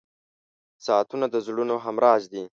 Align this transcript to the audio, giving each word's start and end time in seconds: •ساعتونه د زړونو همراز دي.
•ساعتونه 0.85 1.25
د 1.29 1.35
زړونو 1.45 1.75
همراز 1.85 2.21
دي. 2.31 2.43